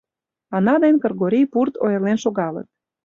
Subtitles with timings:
[0.55, 2.67] Ана ден Кыргорий пурт ойырлен шогалыт.